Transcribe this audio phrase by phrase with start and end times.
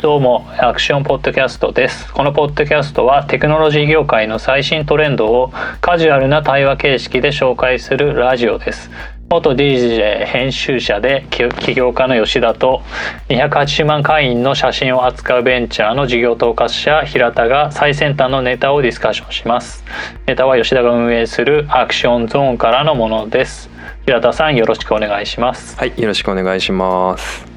[0.00, 2.10] どうもアクションポッドキャストです。
[2.10, 5.52] このポッドキャストはテクノロジー業界の最新トレンドを
[5.82, 8.90] カジュアルな対話形式で紹介するラジオです。
[9.28, 12.80] 元 DJ 編集者で起業家の吉田と
[13.28, 19.84] 280万会員の写真を扱うベンチャーの事業統括者平田が最先端のネタをディスカッションします。
[20.24, 23.68] ネタは吉田が運営するアクションゾーンからのものです。
[24.06, 25.76] 平田さんよろしくお願いします。
[25.76, 27.49] はいよろしくお願いします。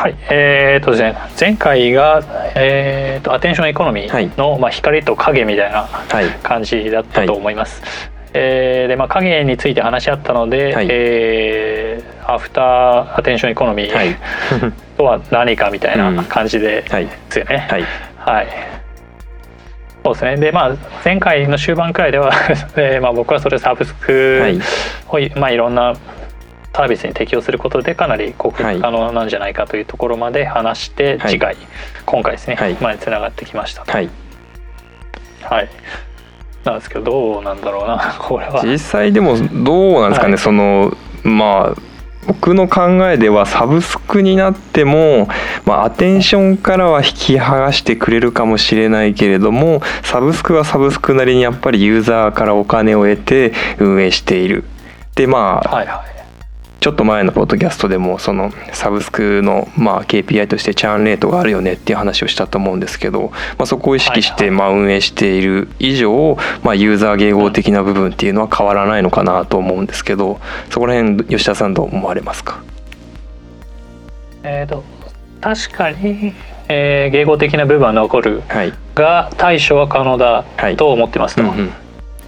[0.00, 0.16] はい。
[0.30, 2.22] えーとですね、前回が、
[2.56, 5.90] えーと、アテンションエコノミーの、はい、まあ、光と影みたいな
[6.42, 7.82] 感じだったと思います。
[7.82, 7.90] はい。
[8.32, 14.16] えー、でまあ影について話し合ったので、はい、えー、アフターアテンションエコノミー、はい、
[14.96, 17.68] とは何かみたいな感じでですよね。
[17.68, 17.84] はい、
[18.16, 18.46] はい、
[20.02, 20.36] そうですね。
[20.36, 22.32] でまあ前回の終盤くらいでは
[22.76, 24.38] えー、まあ、僕はそれサブスク
[25.08, 25.94] を、はいまあ、いろんな
[26.74, 31.56] サービスに適用することでかなり克服可能なんじゃないかというところまで話して、次回
[32.06, 34.08] 今回ですね、はい、までつながってきましたはい、
[35.42, 35.68] はい。
[36.64, 38.16] なんですけどどうなんだろうな。
[38.20, 38.62] これは。
[38.64, 41.80] 実際でもどうなんですかね、はい、そのまあ
[42.26, 45.28] 僕の考えではサブスクになっても、
[45.64, 54.64] まあ、アテンションからは引き剥がしてくれるかもしれないけれどもサブスクはサブスクなりにやっぱりユーザーからお金を得て運営している。
[55.14, 56.19] でまあ、はいはい、
[56.80, 72.62] ちょっと前のポッドキャストでもそのサブスクのまあ KPI としてチャーンレートがあるよねっていう話をしたと思うんですけど、まあ、そこを意識してまあ運営している以上、まあ、ユーザー迎合的な部分っていうのは変わらないのかなと思うんですけどそこら辺吉田さんどう思われますか？
[74.42, 74.82] えーと、
[75.42, 76.32] 確かに、
[76.68, 78.42] えー、迎合的な部分は残る
[78.94, 80.46] が、対処は可能だ
[80.78, 81.42] と思ってますと。
[81.42, 81.70] はいうんうん、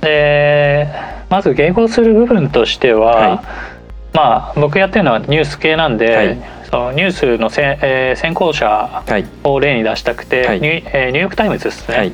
[0.02, 0.88] で
[1.30, 3.71] まず迎合する部分としては、はい
[4.12, 6.38] まあ僕やってるのはニュース系なんで、はい、
[6.70, 9.02] そのニュースのせ、えー、先行者
[9.44, 12.12] を例に出したくて、はい、ニュえー、ニューヨーク・タイムズですね、はい、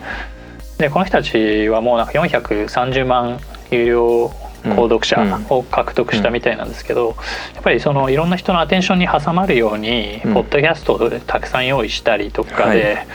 [0.79, 4.33] でこの人たちはもうなんか430万有料
[4.65, 7.15] 購読者を獲得したみたいなんですけど、
[7.55, 13.07] やっぱりそのいろんな人のアテンションに挟まるように、ポッドキャストをたくさん用意したりとかで、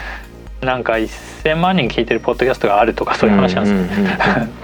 [0.64, 4.08] なんか1,000万人聞いてるポッドキャストがあるとかそういう話なんですよ、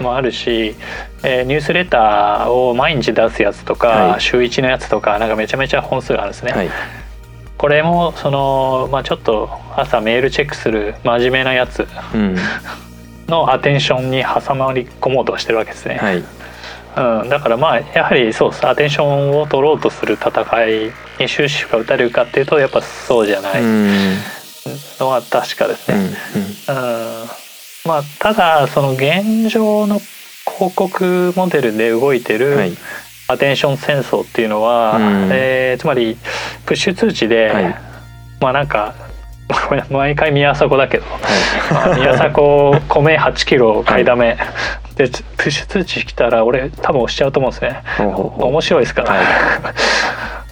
[0.00, 0.76] もあるし、
[1.22, 6.52] えー、ニュースレターを毎日出すやつとか、はい、週1のやつとかなんかめちゃめちゃ本数があるんですね。
[6.52, 6.70] はい、
[7.56, 11.86] これもその、まあ、ちょっと朝メールチェックする真面目なやつ
[13.28, 15.98] のアテンションに挟まり込もうとしてるわけですね。
[16.00, 16.24] はい。
[16.96, 18.66] うん、だからまあやはりそうです。
[18.66, 20.30] アテンションを取ろうとする戦
[20.66, 23.62] いに終止符が打たれるかっていうとやっぱそうじゃない。
[25.00, 25.96] のは確かですね。
[25.96, 27.28] うん、うん、
[27.86, 30.00] まあただその現状の
[30.58, 32.56] 広告モデルで動いてる、
[33.28, 36.16] アテンション戦争っていうのは、うん、えー、つまり
[36.66, 37.64] プッシュ通知で、はい、
[38.40, 38.94] まあなんか
[39.90, 44.36] 毎回宮迫だけど、はい、宮迫米8キロ 買いだめ、はい、
[44.96, 47.82] でプッシュ通知来たら俺多分押しちゃうと思うんですね。
[47.98, 49.20] 面白いですから、はい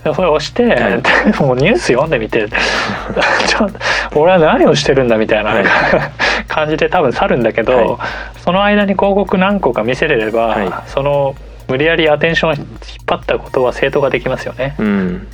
[0.02, 2.48] それ押して、はい、もうニュース読んでみて。
[3.46, 3.68] ちょ
[4.14, 5.64] 俺は何をしてるんだみたいな、はい、
[6.48, 11.34] 感じで多分去るんだけど、はい、その間に広告何個か見せれれば、その
[11.68, 12.66] 無理やりアテンション引っ
[13.06, 14.74] 張ったことは正当化できますよね。
[14.78, 15.28] うん。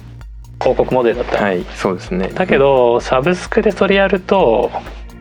[0.60, 2.28] 広告モデルだったら、はい、そうですね。
[2.28, 4.70] だけどサブスクでそれやると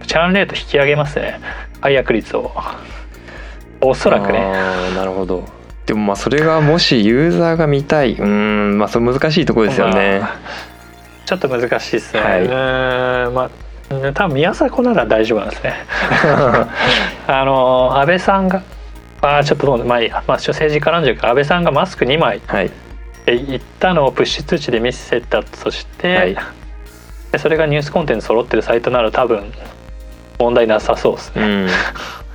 [0.07, 1.39] チャンレート引き上げますね。
[1.81, 2.51] 解約率を。
[3.81, 4.39] おそらくね。
[4.95, 5.43] なるほど
[5.85, 10.39] でもまあそれがもしユーザーが見たいうんまあそれ難しいところですよね、まあ、
[11.25, 13.49] ちょっと難しいですね、はい、うんまあ
[14.13, 15.75] 多分宮迫なら大丈夫なんですね。
[17.27, 18.63] あの安倍さんが
[19.21, 21.29] あちょっとまあいいや、まあ、政治家なんじゃか。
[21.29, 22.37] 安倍さんがマスク2枚。
[22.37, 22.41] っ
[23.25, 26.37] て言ったのをプッシュ通知で見せたとして、はい、
[27.31, 29.49] でそれがニュースコンテンツ揃ってるサイトなら多分
[30.39, 31.67] 問題なさそうですね、うん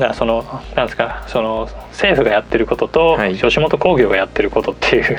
[0.00, 0.42] だからその
[0.74, 5.18] なんですかその政府がやってることと、吉本興業がやってることっていう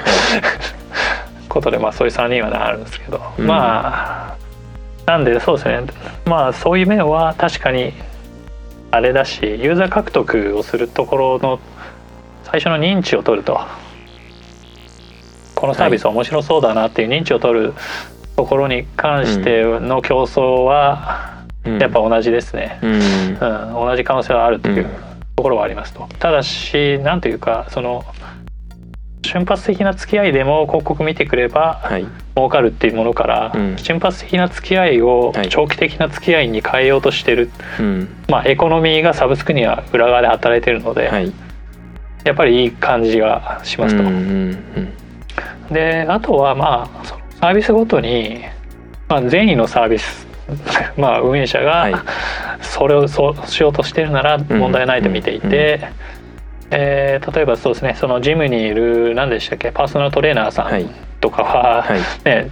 [1.48, 5.82] ことでまあそういう3人はあるんですけど、うん、まあなんでそうですね。
[6.26, 7.94] まあそういう面は確かに
[8.90, 11.60] あれだしユーザー獲得をするところの
[12.44, 13.62] 最初の認知を取ると
[15.56, 17.74] このサービス面白そうだなっていう認知を取る
[18.36, 21.31] ところに関しての競争は、
[21.64, 24.86] やっぱ同じですね、うん、うん、同じ可能性はあるという
[25.36, 26.08] ところはありますと。
[26.20, 28.04] ただし何というかその
[29.24, 31.88] 瞬発的な付き合いでも広告見てくれば
[32.36, 41.32] 儲かるっていうものから、うん、瞬発的な付き合いを長期的な付き合いに変えようとしてる、はい、まあエコノミーがサブスクには裏側で働いてるので、はい、
[42.24, 44.02] やっぱりいい感じがしますと。
[44.02, 44.14] うんうん
[45.70, 47.06] うん、であとはまあ
[47.40, 48.44] サービスごとに
[49.12, 50.26] まあ、善意のサービス
[50.98, 51.92] まあ運営者はい。
[51.92, 52.04] が
[52.62, 55.80] それをそうしようとしてるなら問題ないと見ていて、
[56.72, 60.84] えー例えばそうですねそのジムにいる何でしたっけパーソナルトレーナーさはい。
[60.84, 60.90] ん
[61.20, 62.00] とかは、はい。
[62.24, 62.48] ね、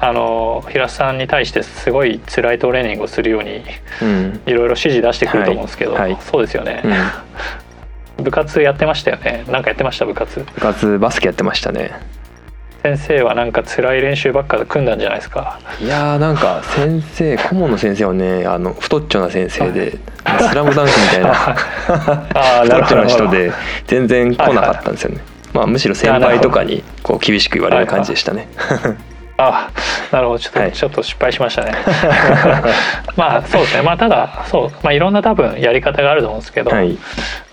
[0.00, 3.62] あの平瀬さんに対してすごい辛いトレーニングをするように
[4.00, 4.40] うん。
[4.46, 6.02] いろいろ指示出してくると思うんですけど、はい。
[6.02, 6.16] はい。
[6.20, 6.82] そうですよね、
[8.18, 9.44] うん、 部活やってましたよね。
[9.50, 10.38] なんかやってました部活？
[10.40, 11.90] 部活バスケやってましたね
[12.84, 15.58] 先生はなんか辛い練習ばっかで組んだんじゃないですか？
[15.80, 19.92] いやーなんか先生顧問の先生はねあの太っちょな先生で
[20.50, 21.56] 「スラムダンクみたいなあ
[22.60, 23.52] あ太っちょな人で
[23.86, 25.22] 全然来なかったんですよね、
[25.54, 28.48] まあむしろ先輩とかにこう厳しく言われる感じでしたね、
[29.38, 29.70] あ
[30.12, 30.38] なるほど。
[30.38, 30.72] ちょっと、はい。
[30.72, 31.72] ちょっと失敗しましたね。
[33.16, 33.82] まあそうですね。
[33.82, 36.98] まあただそう、まあ、いろんな多分やり方があると思うんですけど、はい。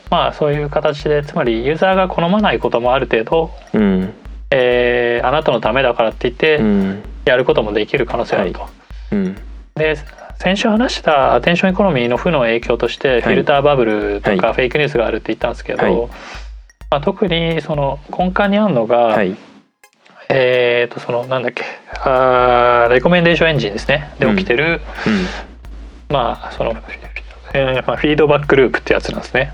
[0.09, 4.13] まあそういう形でつまりユーザーが好まないこともある程度、うん
[4.51, 7.03] えーあなたのためだからって言ってうん。
[7.25, 8.67] やることもできる可能性があると。
[9.11, 9.37] うん。
[9.75, 9.95] で
[10.39, 14.39] 先週話したアテンションエコノミーの負の影響としてフィルターバブルとはい。
[14.39, 16.09] かフェイクニュースがあるって言ったんですけど、はい。
[16.89, 19.35] まあ、特にその根幹にあるのが、はい。
[20.29, 21.63] えー、とそのなんだっけ
[22.03, 24.13] あーレコメンデーションエンジンですね。
[24.17, 24.35] でうん。
[24.37, 26.15] 起きてる、うん。
[26.15, 26.73] まあその、
[27.53, 29.51] えーまあ、フィードバックループってやつなんですね。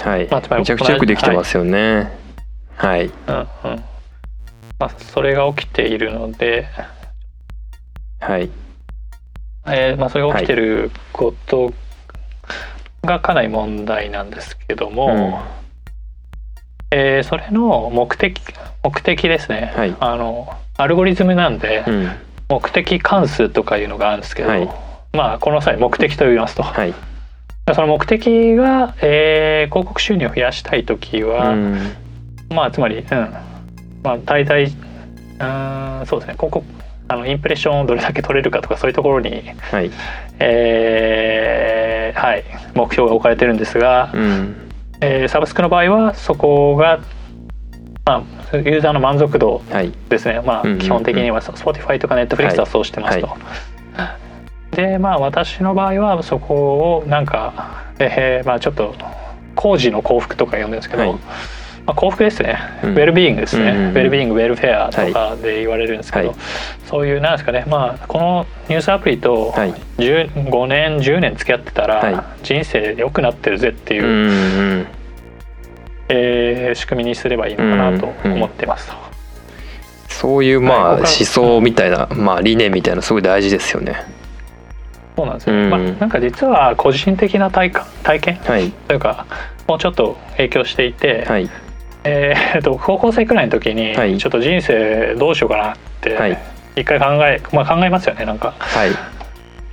[0.00, 0.26] はい。
[0.30, 2.10] まあめちゃくちゃよくできてますよね
[2.80, 3.06] はい。
[3.06, 3.46] うんうん。
[4.78, 6.66] まあ、それが起きているので、
[8.20, 8.48] はい。
[9.66, 11.74] えーまあ、それが起きてること
[13.02, 15.42] がかなり問題なんですけども、
[16.90, 18.40] えーそれの目的
[18.82, 19.94] 目的ですね、はい。
[20.00, 20.48] あの
[20.78, 22.10] アルゴリズムなんで、うん。
[22.48, 24.68] 目的関数とかいうのがあるんですけど、はい。
[25.12, 26.94] まあこの際目的と言いますと、はい。
[27.74, 31.78] その目的が、えー広告収入を増やしたい時は、うん
[32.50, 33.04] まあつまり、うん。
[34.02, 36.34] まあ、大体うんそうですね。
[36.34, 36.64] 広告
[37.08, 39.42] あのインプレッションをどれだけ取れるかとかそういうところに、
[39.72, 39.90] はい。
[40.38, 42.44] えーはい、
[42.74, 44.70] 目標が置かれてるんですが、うん。
[45.00, 47.00] えーサブスクの場合はそこが、
[48.04, 49.92] まあ、ユーザーの満足度はい。
[50.08, 53.26] ですね、まあうんうんうん、基本的には Spotify とか Netflix はそうしてますと。
[53.26, 53.38] は
[54.72, 58.94] でまあ私の場合はそこをなんか、えーまあ、ちょっと
[59.56, 61.18] 工事の幸福とか呼んでるんですけど、はい
[61.90, 62.90] まあ、幸福ですね、うん。
[62.90, 63.90] ウェルビーイングですね、うんうんうん。
[63.90, 66.36] ウェルビーイングウェルフェアとかで言われるんですけど、はい。
[66.86, 67.64] そういうなんですかね。
[67.66, 69.74] まあこのニュースアプリとはい。
[69.98, 72.44] 15年10年付き合ってたら、はい。
[72.44, 74.86] 人生良くなってるぜっていうう、んうん
[76.10, 78.94] えー仕組みにすればいいのかなと思ってますと。
[80.08, 81.00] そういうまあはい。
[81.00, 83.96] 思想みたいな、まあ理念みたいなすごい大事ですよね。
[85.16, 85.70] そうなんですよ、うん。
[85.70, 88.70] まあ、なんか実は個人的な体感体験はい。
[88.70, 89.26] というか
[89.66, 91.50] もうちょっと影響していて、はい
[92.04, 94.18] えー、と高校生くらいの時にはい。
[94.18, 96.38] ちょっと人生どうしようかなってはい。
[96.76, 98.90] 一回考え、まあ、考えますよねなんか、はい。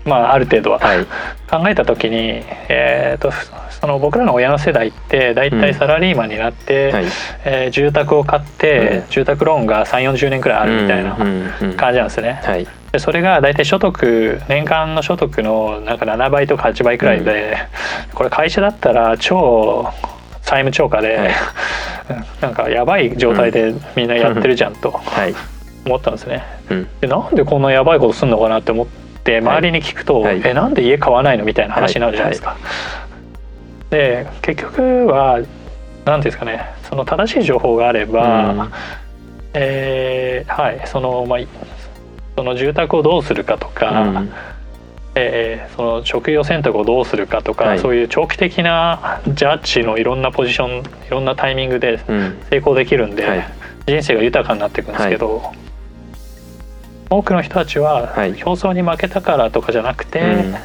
[0.05, 1.05] まあ、ある程度は、はい。
[1.49, 3.31] 考えた時に、えー、と
[3.69, 7.05] その僕らの親の世代って大体サラリーマンになって、はい。
[7.45, 9.09] えー住宅を買って、うん。
[9.09, 12.41] 住宅ローンが3 4 0年くらいあるみたいなうんうんうん感じなんですね。
[12.43, 12.67] はい。
[12.91, 17.57] でそれが大体所得年間の所得のなんか7倍とか8倍くらいで、
[18.13, 19.89] これ会社だったら超
[20.47, 21.31] 債務超過で、はい。
[22.41, 25.35] なんかやばい状態でみんなやってるじゃんとはい。
[25.85, 26.43] 思ったんですね。
[26.69, 26.87] うん。
[27.01, 28.87] でなんでこんなやばいことすんのかなって思っ
[29.23, 30.41] て周りに聞くと「はい。
[30.45, 32.55] えなんで家買わないの?」みたいな話になるじゃないですか。
[33.89, 35.39] で結局は
[36.05, 36.65] 何ですかね。
[36.89, 38.71] その正しい情報があれば、うん。
[39.53, 40.81] えーはい。
[40.85, 41.39] そのまあ
[42.37, 44.31] その住宅をどうするかとか、うん
[45.17, 47.79] えーその職業選択をどうするかとか、はい。
[47.79, 52.37] そういう長期的なジャッジのいろんなポジションいろんなタイミングでうん。
[52.49, 53.47] 成功できるんで、はい。
[53.87, 55.53] 人生が豊かになっていくんですけど、
[57.09, 58.33] 多くの人たちははい。
[58.33, 60.51] 競争に負けたからとかじゃなくて、うん。
[60.51, 60.59] ま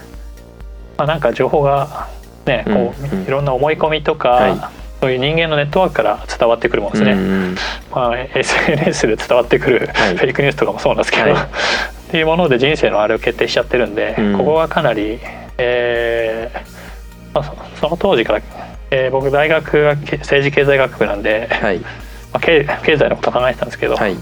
[0.98, 2.08] あ、なんか情報が
[2.46, 3.20] ねこう、うん。
[3.20, 3.26] うん。
[3.26, 4.82] いろんな思い込みとか、はい。
[5.00, 7.12] そういう人間のネットワークから伝わってくるものですね。
[7.12, 7.56] うん
[7.92, 10.14] まあ、SNS で伝わってくるはい。
[10.16, 14.36] フェイクニュースとかもそうなんですけど、はいっていうもので人生のあれを決定しちゃってるんで、うん。
[14.36, 15.18] ここがかなり、
[15.56, 18.42] えーまあ、そその当時から、
[18.90, 21.78] えー僕大学がけ政治経済学部なんで、はい。
[21.78, 21.88] ま
[22.34, 24.16] あ、経経済のこと考えてたんですけど、はい。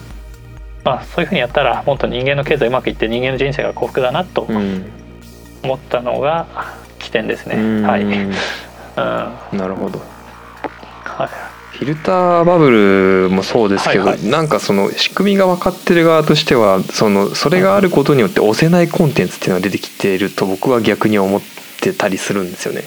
[0.85, 4.85] まあ、そういうふうにやったらもっと人間の経済うまくいって人間の人生が幸福だなとうん。
[5.65, 6.47] 思ったのが
[7.01, 7.57] 起点ですね。
[7.57, 7.83] うん。
[7.83, 8.33] はい、うん。
[8.95, 9.99] はなるほど。
[9.99, 10.01] い
[11.81, 12.71] フィルターバブ
[13.29, 21.41] ルもそうですけど、はいはいなんかその仕組みが分かってる側としてはそのそれがあることによって押せないコンテンツっていうのが出てきていると僕は逆に思っ
[21.81, 22.83] てたりするんですよね。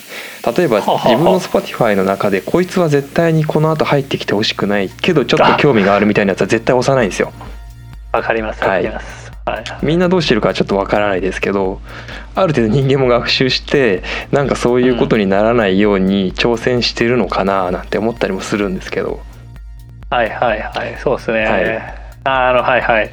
[0.56, 7.34] 例えば自分の Spotify の中でこいつは絶対にこの後入ってきてほしくないけどちょっと興味があるみたいなやつは絶対押さないんですよ。
[8.12, 9.06] わかりますわかります。
[9.06, 9.23] はい、
[9.82, 11.82] みんなどうしてるかちょっとわからないですけど
[12.34, 19.22] ある程度人間も学習してなんかそういうことにならないように挑戦してるのかななんて思ったりもするんですけど。
[20.10, 21.46] はいはいはいそうですね。
[21.46, 21.78] はい、
[22.24, 23.12] あのはいはい。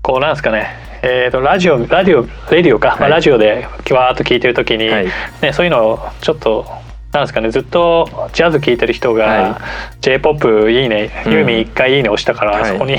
[0.00, 0.68] こうなんですかね。
[1.02, 5.06] えーと、ラジオラジオレディオか、はい、まあ、ラジオでわーっと聞いてる時に、はい、
[5.40, 6.66] ね、そういうのをちょっと
[7.12, 10.48] なんですかねずっとジャズ聴いてる人が、はい、j p o p
[10.80, 12.98] いいね、うん、ユーミン一回いいね押したから、はい、そこに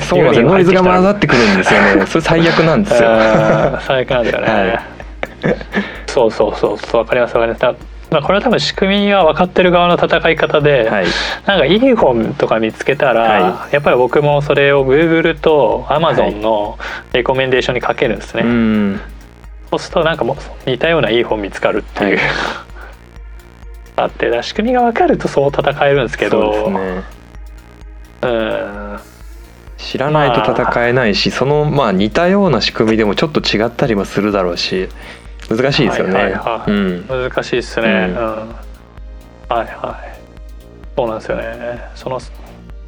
[0.00, 2.06] そうなんですノイズが混ざってくるんですよね。
[2.06, 3.00] それ最悪なんですよ。
[3.86, 5.56] 最悪なんだよね、はい、
[6.06, 7.90] そうそうそうそうわかりますわかります。
[8.10, 11.06] まあ、これは多分仕組みは分かってる側の戦い方で、はい、
[11.46, 16.76] なんかいい本とか見つけたら、はい、やっぱり僕もそれを Google と Amazon の
[17.12, 18.48] レコメンデーションにかけるんですね、は
[18.96, 18.98] い、
[19.70, 20.36] そうするとなんかもう
[20.68, 22.18] 似たようないい本見つかるっていう、
[23.96, 27.02] あって仕組みが分かるとそう戦えるんですけど、ね、
[28.22, 28.98] うん
[29.76, 34.88] 知らないと戦えないし、まあ、そのまあ似たような仕組みでもちょっと違ったりもするだろうし
[35.48, 36.70] 難しいですよね、はいはいはい。
[36.70, 38.44] うん、難しいですね、うん、うん、は
[39.50, 40.20] いはい。
[40.96, 41.80] そうなんですよね。
[41.96, 42.20] その、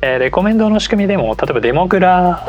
[0.02, 2.44] えー、レコメンドの仕組みでも例えばデモグラ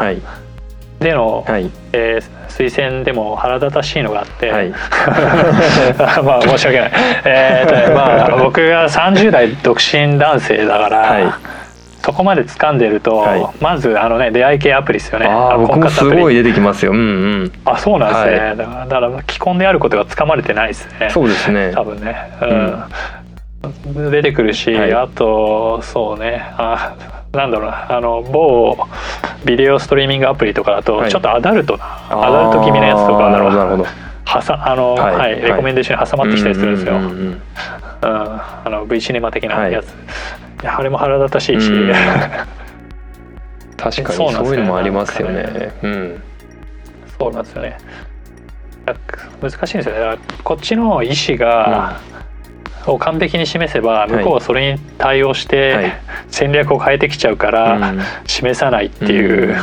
[1.04, 4.70] での、はい、えー、推薦でも腹立たしいのがあって、はい、
[6.24, 6.92] まあ申し訳ない
[7.26, 11.24] えーまあ 僕が30代独身男性だから、はい
[12.06, 15.26] そこまで掴んでると、はい、まずあのね出会い系アプリですよね。
[15.26, 16.92] あ僕もすごい出てきますよ。
[16.92, 17.02] うんう
[17.46, 17.52] ん。
[17.64, 18.46] あそうなんですね。
[18.48, 21.10] はい、だからだから既婚であることが掴まれてないですね。
[21.12, 21.72] そうですね。
[21.74, 22.18] 多分ね。
[22.42, 22.84] うん。
[24.12, 26.96] 出てくるし、はい、あとそうねあ
[27.32, 28.78] なんだろうなあの某
[29.46, 33.86] ビデオストリーミングアプリとかだとちょっとアダルトな、アダルト気味のやつとかなるほどなるほど。
[34.26, 36.96] はさあの、はい、はい、レコメンデーションに挟まってきたりするんですよ。
[36.96, 37.42] うん、うん、
[38.02, 39.94] あの V シネマ的なやつ、
[40.64, 41.94] あれも腹立たしいし、うん、
[43.78, 45.44] 確かにそういうのもありますよね。
[45.44, 45.74] ね。
[45.84, 46.24] うん、
[47.20, 47.78] そうなんですよね。
[49.42, 50.18] 難しいんですよね。
[50.44, 52.00] こっちの意思が、
[52.88, 55.94] を完璧に示せば向こうはそれに対応して
[56.30, 57.94] 戦略を変えてきちゃうから
[58.26, 59.56] 示さないっていう、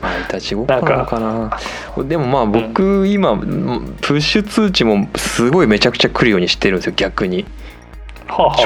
[0.00, 2.04] まあいたちごっこなのかな。
[2.04, 7.44] でもまあ僕今プッシュ通知もすごいめちゃくちゃ来るようにしてるんですよ逆に。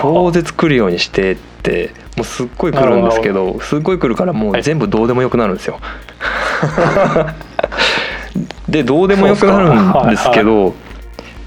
[0.00, 5.78] 超絶来るようにしてってもうすっごい来るんですけどすっごい来るからもう全部どうでもよくなるんですよ。
[8.68, 10.74] でどうでもよくなるんですけど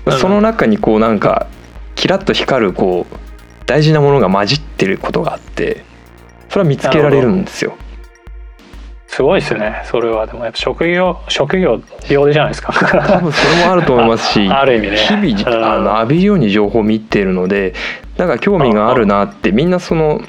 [0.09, 1.47] その中にこうなんか
[2.01, 5.85] キラッと光るこう大事なものが混じってることがあって
[6.49, 7.75] それは見つけられるんですよ。
[9.05, 10.25] すごいですねそれは。
[10.25, 11.79] でもやっぱ職業職業
[12.09, 12.73] 用じゃないですか。
[12.73, 14.97] 多分それもあると思いますし ある意味ね。
[14.97, 17.75] 日々あの浴びるように情報を見てるので
[18.17, 20.23] なんか興味があるなってみんなその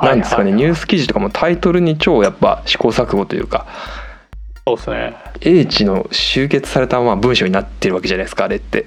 [0.00, 3.66] 何ですかね、ニュース記事とかもタイトルに超やっぱ試行錯誤というか
[4.64, 5.16] そうですね。
[5.40, 8.86] 英知の集結されたまま文章になってるわけじゃないですかあれって。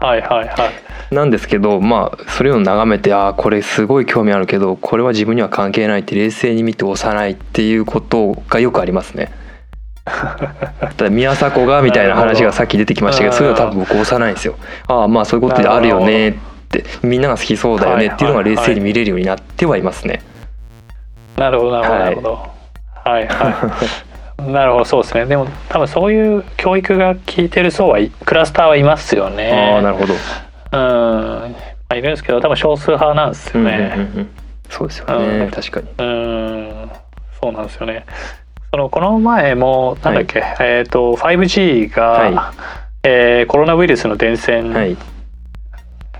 [0.00, 0.70] はいはいは
[1.10, 9.32] いなんですけどまあそれを眺めてああこれすごい興味あるけどこれは自分には関係ないって冷静に見て押さないっていうことがよくありますね。
[10.96, 14.54] だ宮迫がみたいな話がさっき出てきましたけどそういうの多分僕押さないんですよ。
[14.86, 16.34] ああまあそういうことであるよねっ
[16.68, 20.22] てみんなが好きそうだよねっていうのが冷静に見れるようになってはいますね。
[21.36, 22.58] なるほどなるほど。
[23.04, 23.50] はいは
[24.04, 24.07] い
[24.38, 25.26] なるほどそうですね。
[25.26, 29.74] でも多分そういう教育が効いてる層はクラスターはいますよね。
[29.74, 30.14] ああなるほど。
[30.14, 30.20] うん、
[30.70, 31.54] ま
[31.88, 34.30] あ、いるんですけど多分少数派なんですよね、うんうんうん、
[34.68, 35.88] そうですよね、うん、確かに。
[35.98, 36.90] うん。
[37.40, 38.06] そうなんですよね。
[38.70, 42.54] そのこの前もなんだっけ、はい、えっ、ー、と 5G が、はい。
[43.04, 44.96] えー、コロナウイルスの伝染、はい。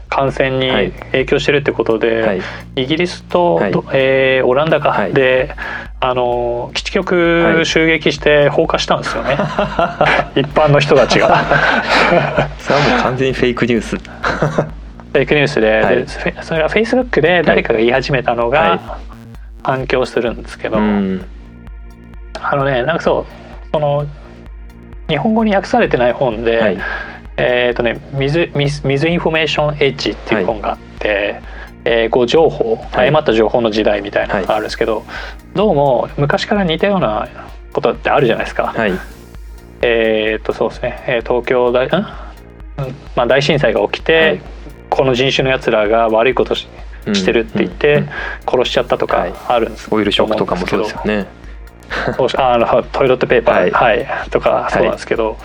[0.09, 2.41] 感染に影響してるってことで、はい、
[2.77, 5.55] イギリスと、はい、えー、オランダか、はい、で
[6.01, 9.37] あの基地局襲撃して放火したんですよね、
[10.37, 11.45] 一般の人たちが。
[12.59, 13.97] それはもう完全にフェイクニュース。
[13.99, 16.05] フェイクニュースで。
[16.07, 18.79] でそれがフェイスブックで誰かが言い始めたのが
[19.65, 23.27] 反響するんですけど、あのねなんかそう
[23.73, 24.07] その
[25.09, 26.79] 日本語に訳されてない本で、
[27.37, 31.43] えっ、ー、とね水水インフォメーションエッジっていう本があって、はい、
[31.91, 35.05] えー、誤情報、はい、誤った情報の時代みたいなのがあるんですけど、はい、
[35.55, 37.29] どうも昔から似たような
[37.73, 38.75] ことってあるじゃないですか。
[38.77, 38.93] はい、
[39.81, 41.23] えっ、とそうですね。
[41.27, 41.93] 東京大,、うん？
[43.17, 44.43] まあ、大震災が起きて、
[44.91, 46.69] この人種のやつらが悪いことし
[47.15, 48.05] してるって言って
[48.47, 51.27] 殺しちゃったとかあるんです、オイルショックとかもそうですよね。
[52.37, 54.07] あのトイレットペーパー、はい。
[54.29, 55.39] とかそうなんですけど、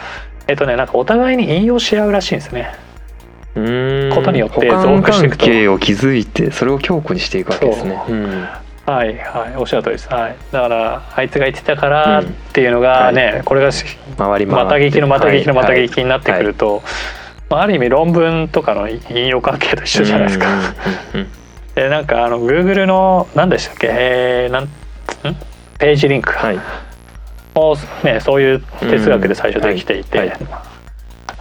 [0.47, 2.75] えっとねなんかお互いに引用し合うらしいんですね。
[3.55, 4.10] うん。
[4.13, 5.45] ことによって増加していくと。
[5.45, 7.95] 関係を築いてそれを強固にしていくわけですね。
[8.86, 13.72] はいはいおっしゃる通りです、はい、だからあいつが言ってたからっていうのがね、うんはい、これが
[14.17, 16.83] 回りまた聞きのまた聞きのまた聞きになってくると、
[17.50, 20.48] まあ、ある意味論文とかの引用関係と一緒じゃないですか。
[21.75, 24.67] でなんかあの Google の何でしたっけ、えー、なんん？
[25.79, 26.33] ページリンク
[27.55, 30.33] も、ね、そういう哲学で最初できていて、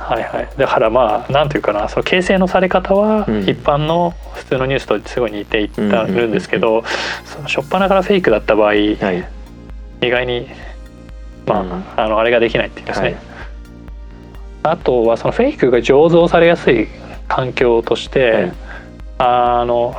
[0.02, 0.42] はいはい。
[0.44, 6.84] はい、だからまあなんていうかなその形成のされ方は一般の普通のニュースとすごい似ていったるんですけど、
[7.24, 8.86] その初っ端からフェイクだった場合、はい、
[10.00, 10.48] 意外に
[11.46, 13.04] まあ、あのあれができないっていうんですね。
[13.04, 13.16] はい、
[14.62, 16.88] あとはそのフェイクが醸造されやすい
[17.28, 18.52] 環境として、はい、
[19.18, 19.94] あの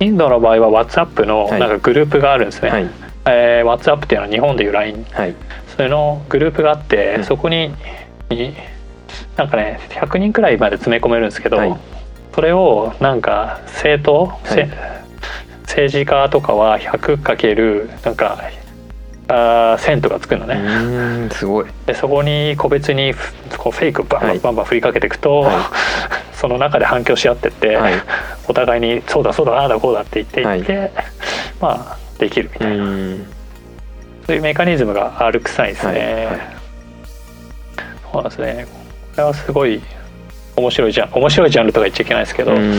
[0.00, 2.70] インドの場合は WhatsApp のなんかグループがあるんですね。
[2.70, 2.90] はい、
[3.26, 5.34] えー、WhatsApp っていうのは日本でいう LINE、はい、
[5.74, 7.74] それのグループがあって、そこに
[9.36, 11.76] なんかね100人くらいまで詰め込めるんですけど、はい、
[12.34, 14.70] それをなんか政党、はい、
[15.62, 18.50] 政治家とかは 100× なんか
[19.28, 21.28] あセントがつくのね。
[21.32, 21.66] すごい。
[21.86, 23.12] でそこに個別に
[23.58, 25.54] こうフェイクバンバンバンバン振りかけていくと、はい、
[26.36, 27.94] その中で反響し合ってって、はい、
[28.48, 30.90] お互いに「そうだそうだああだこうだ」って言っていって、はい、
[31.60, 32.84] まあできるみたいな。
[34.26, 36.56] そういうメカニズムがあるくさいですね。
[38.12, 38.85] そうなんですね
[39.16, 39.80] れはすごい
[40.56, 42.74] 面白いじゃん面白いジャンルとか言っちゃいけないですけど、うん、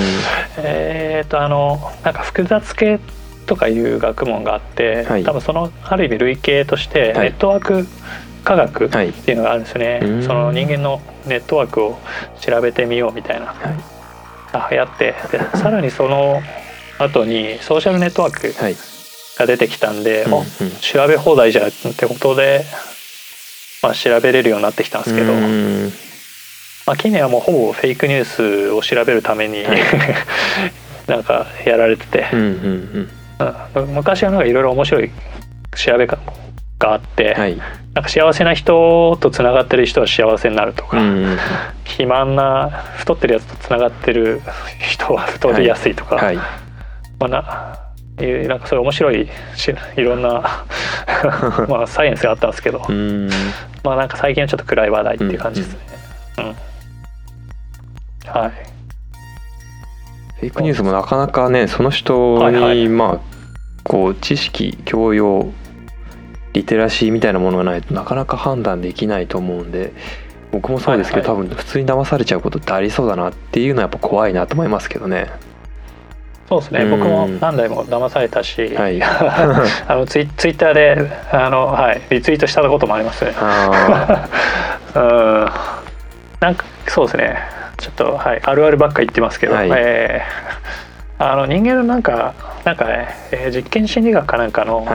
[0.57, 2.99] えっとあのなんか複雑系
[3.45, 7.87] とかいう学問があって、はい、多分そのある意味類型としてネットワーク
[8.43, 11.97] 科学っていうのがあるんですよね、はい、その人間のネットワークを
[12.39, 13.53] 調べてみようみたいな、
[14.53, 15.15] が流行って。
[15.31, 16.41] でさらにその
[16.97, 18.53] 後にソーシャルネットワーク
[19.37, 22.63] が出てきたんで、はい、調べ放題じゃってことで、
[23.83, 26.06] まあ、調べれるようになってきたんですけど。
[26.87, 29.81] まあ、近年はもうほぼフェイクニュースを調べるために、はい、
[31.05, 33.09] なんかやられてて、うんうん
[33.75, 35.11] うん、昔はなんかいろいろ面白い
[35.75, 36.17] 調べが
[36.79, 37.57] あって、はい、
[37.93, 41.37] なんか幸せな人とつながってる人は幸せになるとか、うんうん、
[41.83, 44.41] 肥満な太ってるやつとつながってる
[44.79, 46.45] 人は太りやすいとか、はい、ま
[47.19, 47.79] あな
[48.47, 49.29] なんかそういう面白い
[49.97, 50.29] いろんな
[51.67, 52.81] まあサイエンスがあったんですけど。
[53.83, 55.79] まあなんか最近はちょっと暗い話題っていう感じですね。
[55.87, 55.96] うん、うん
[58.41, 58.77] はい。
[60.39, 63.19] フェイクニュースもなかなかねその人に、はい、まあ
[63.83, 65.51] こう知識教養
[66.53, 69.93] リテラシーみたいなものがないとなかなか判断できないと思うんで
[70.51, 75.29] 僕もそうですけど、はいはい、多分普通に騙されちゃうことってありそうだなっていうのはやっぱ怖いなと思いますけどね。
[76.47, 83.25] そうですね、僕も何台も騙されたし、はい、 あのツイツイッターであの、はい、リツイートしたこともあります。
[83.25, 83.33] ね。
[84.95, 85.49] うん。
[86.39, 92.35] なんかそうですねちょっと、はい、あるあるばっか言ってますけど、はい、えー、あの人間のなんか
[92.65, 94.85] なんかね、えー、実験心理学かなんかの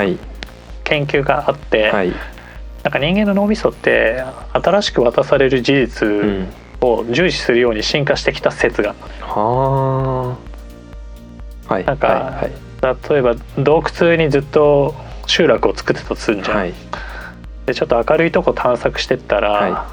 [0.84, 2.12] 研究があって、はい、
[2.82, 6.08] なんか人間の脳みそって新しく渡される事実
[6.80, 8.90] を重視するように進化してきた説が。
[8.90, 10.52] あるのね。
[11.68, 14.94] はなんか、はい、例えば洞窟にずっと
[15.26, 16.56] 集落を作ってたとするんじゃん。
[16.56, 16.74] はい、
[17.66, 19.86] でちょっと明るいとこ探索してったら、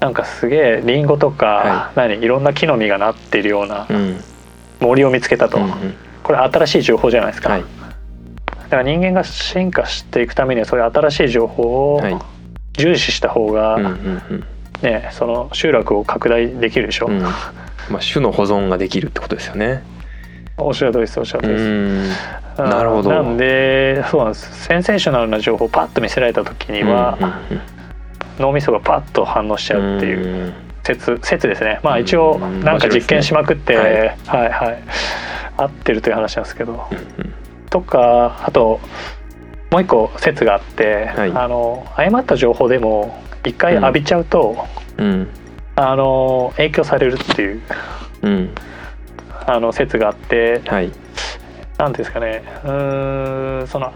[0.00, 1.46] なんかすげえリンゴとか、
[1.96, 3.86] はい、何いろんな木の実がなっているような
[4.80, 7.64] 森を見つけたと、うんうん、これ新しい情報じゃないですか、はい、
[8.64, 12.02] だから人間が進化していくためにはそういう新しい情報を
[12.74, 13.78] 重視した方が、
[14.82, 19.82] ね、その集落を拡大できるでしょ、うん、まあ、種の保存ができるってことですよね。
[20.58, 22.62] おっしゃる通りですおっしゃる通りです。
[22.62, 23.10] なるほど。
[23.10, 24.64] なんでそうなんです。
[24.64, 27.75] センセーショナルな情報をパッと見せられた時には、うんうんうん
[28.38, 31.80] 脳みそがパッと反応しちゃうっていう説説ですね。
[31.82, 34.82] まあ一応なんか実験しまくって、ね、はい、はいはい。
[35.56, 36.86] 合ってるという話なんですけど、
[37.70, 38.80] とかあと
[39.70, 44.66] もう一個説があって、はい、あの誤った情報でも一回浴びちゃうと、
[44.98, 45.28] うん、
[45.74, 47.62] あの影響されるっていう、
[48.22, 48.54] うん、
[49.46, 50.92] あの説があって、はい、
[51.78, 52.42] なんですかね。
[52.64, 52.72] う
[53.64, 53.92] んその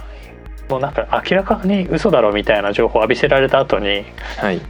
[0.70, 4.04] もうなんか明らかに嘘だろみたいな情報を浴びせられた後に、
[4.38, 4.60] はい、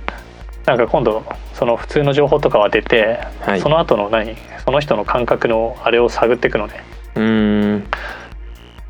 [0.64, 1.22] なんか今度
[1.54, 4.34] その普通の情報とかは出て、はい、その後の何？
[4.64, 6.82] その人の感覚のあれを探っていくのね。
[7.14, 7.84] うん。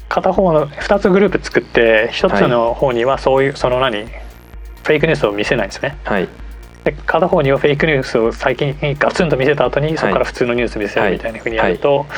[0.09, 4.05] 片方の2つグループ作って1つの方にはそういう、その何？
[4.05, 5.99] フェイクニュースを見せないんですね。
[6.05, 6.29] はい、
[6.85, 12.09] で片方にはフェイクニュースを最近ガツンと見せた後にそこから普通のニュース見せるみたいなふうにやると、はい、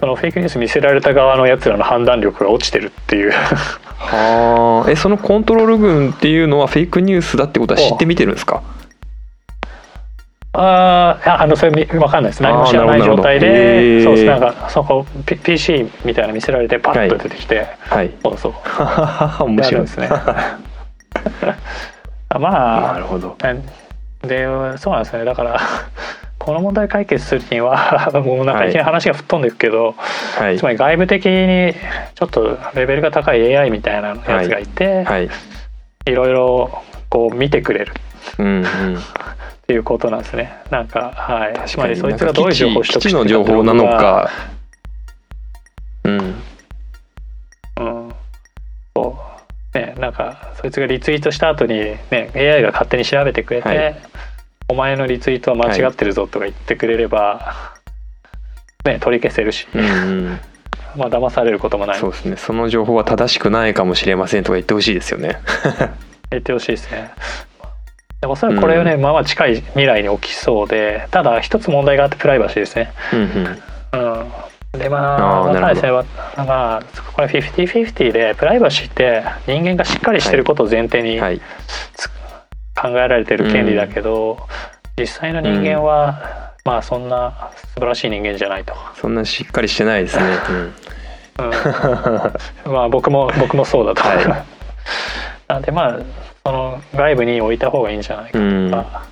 [0.00, 3.32] そのフェイクニュース見せられた側のやつらの判断力が落ちてるっていう。
[3.32, 4.90] はあ。
[4.90, 8.62] えそのコントロール群っていうのはフェイクニュースだってことは知ってみてるんですか？
[10.54, 12.42] あああのそれ分かんないです。
[12.42, 14.26] 何も知らない状態でそうです。
[14.26, 18.54] なんかそこ、PC みたいな見せられてパッと出てきて、はい、そうそう。
[19.44, 20.08] 面白いですね。
[22.40, 23.36] まあなるほど
[24.22, 24.46] で
[24.78, 25.24] そうなんですね。
[25.24, 25.60] だから
[26.38, 28.70] この問題解決するには もうなんかい。
[28.70, 29.94] きなり話が吹っ飛んでいくけど、
[30.38, 31.74] はい、つまり外部的に
[32.14, 35.28] ちょっとレベルが高い AI みたいなやつがいて、はい、
[36.06, 36.14] い。
[36.14, 37.92] ろいろこう見てくれる、
[38.38, 38.66] うんうん、っ
[39.66, 40.52] ていうことなんですね。
[40.70, 41.68] なんかはい。
[41.68, 44.30] つまりそいつがどういう情報を取得してるの情報なのか。
[46.04, 46.42] うん、うん、
[49.78, 51.74] ねなんかそいつがリツイートした後に
[52.10, 54.02] ね AI が勝手に調べてくれて、はい。
[54.70, 57.80] お前のリツイートは間違ってるぞとか言ってくれれば、は
[58.84, 60.40] い、ね、取り消せるし、うんうん、
[60.94, 61.98] まあ騙されることもない。
[61.98, 62.36] そうですね。
[62.36, 65.38] その情報は正しくないかもしれませんとか言ってほしいですよね。
[66.30, 67.10] 言ってほしいですね。
[68.20, 72.92] でもそれはこれをね、うん、まあまあ近い未来に起きそうでただ一つ問題があってプライバシーですね。
[73.12, 73.62] うん、うん、
[74.78, 75.92] でまあまたですね
[76.36, 76.82] まあ
[77.14, 81.20] これ50-50でプライバシーって人間がしっかりしてることを前提に、はい。
[81.20, 81.40] はい
[82.80, 84.38] 考えられてる権利だけど、うん、
[84.96, 88.74] 実際の人間は、うん、まあそんな素晴らしい人間じゃないと。
[88.94, 90.24] そんなしっかりしてないですね、
[92.66, 94.26] うん、 まあ僕も僕もそうだと、はい、
[95.48, 95.98] なんでまあ
[96.46, 99.02] その外部に置いた方がいいんじゃないかとか、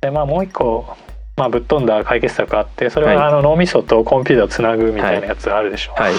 [0.00, 0.96] でまあもう一個
[1.36, 6.12] まあ、ぶっ飛んだ解決策があってそれはあの脳みそとコンピューターをつなぐみたいなやつあるでしょ、はい、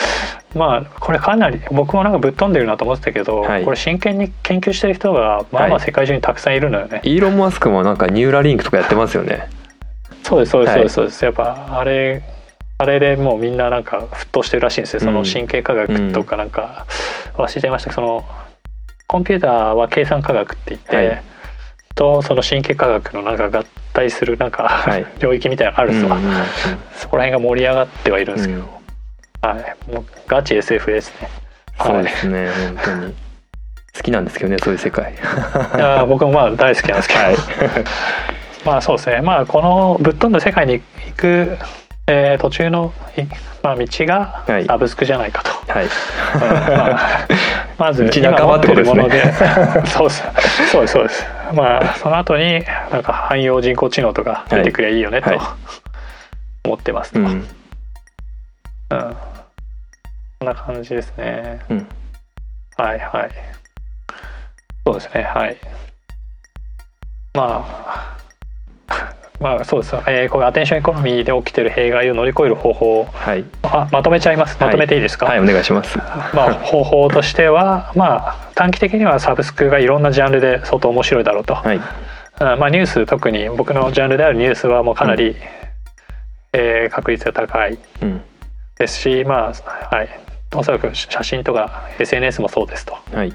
[0.56, 9.48] まあこれかなり僕もなんかぶっ飛んでるなと思ってたけど、はい、これ真剣に研究してる人がまあまあ世界中にたくさんいるのよね、はい、イーロン・マスクもなんかニューラリンクとかやってますよね。
[10.22, 12.22] そうですそうですそうですそうです、やっぱあれ
[12.78, 15.00] あれでもうみんななんか沸騰してるらしいんですよ。
[15.00, 16.86] その神経科学とかなんか、
[17.36, 18.24] 忘れちゃいましたけどその
[19.06, 21.22] コンピューターは計算科学って言って、はい、
[21.94, 26.44] とその神経科学のなんか合体するなんか、はい、領域みたいなのあるんですわ、うんうんうん、
[26.94, 28.82] そこら辺が盛り上がってはいるんですけど、うん
[29.42, 31.28] はい、もうガチ SF ですね。
[31.84, 33.14] そうですね、はい、本当に。
[33.94, 35.12] 好きなんですけどね、そういう世界。
[35.12, 35.16] い
[35.78, 37.20] や、僕もまあ大好きなんですけど。
[37.20, 37.36] はい、
[38.64, 39.20] まあ、そうですね。
[39.20, 40.82] まあ、このぶっ飛んだ世界に行
[41.16, 41.58] く。
[42.08, 42.92] えー、途中の、
[43.62, 45.50] まあ、道がサブスクじゃないかと。
[45.72, 45.86] はい。
[46.36, 47.28] まあ、
[47.78, 49.34] まず 道半ばってことですね。
[49.86, 50.22] そうです。
[50.70, 50.92] そうです。
[50.92, 51.26] そうです。
[51.54, 55.30] まあ、その後に、なんか汎用人工知能とか出てくりゃいいよねと。
[56.64, 57.20] 思ってますと。
[57.20, 57.26] うん。
[57.26, 57.46] うん
[60.42, 61.88] こんな感じですね、うん、
[62.76, 63.30] はいはい
[64.84, 65.56] そうですねはい
[67.32, 68.18] まあ
[69.42, 74.56] まあそうです、えー、これアテンションエコノミーで起きてる弊害を乗り越える方法、はい、あまとめちゃいます。
[74.60, 75.98] まとめていいですか、はい、はい、お願いします、
[76.32, 81.80] まあ、方法としてはまあ短期的にはサブスクがいろんなジャンルで相当面白いだろうと、はい。
[82.38, 85.36] まあ、ニュース特に僕のジャンルであるニュースはもうかなり、うん、
[86.54, 87.78] えー、確率が高い
[88.78, 89.52] ですし、ま
[89.90, 90.08] あはい。
[90.54, 92.96] おそらく写真とか SNS もそうですと。
[93.12, 93.32] はい、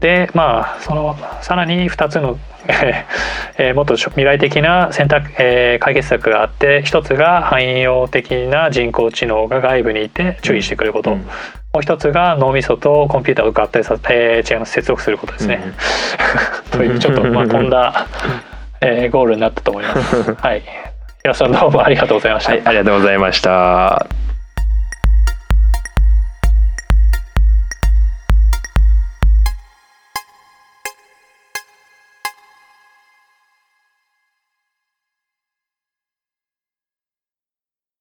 [0.00, 15.62] でまあそのさらに2つの、えー、もっと未来的な選択、えー、解決策があって一つが汎用的な人工知能が外部にいて注意してくれること、うん、もう一つが脳みそとコンピューターを合体させて、えー、違います接続することですね。
[16.72, 18.06] うん、 というちょっとまあ飛んだ、
[18.80, 20.34] えー、ゴールになったと思います。
[20.34, 20.62] はい、
[21.24, 22.52] 皆さんどうもありがとうございました。
[22.52, 24.06] はい、ありがとうございました。